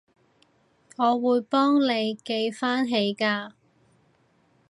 [0.97, 3.51] 我會幫你記返起㗎